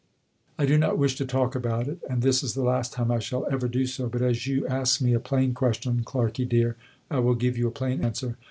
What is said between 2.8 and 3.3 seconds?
time I